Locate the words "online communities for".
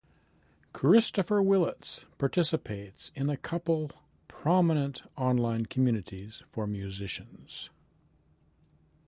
5.15-6.65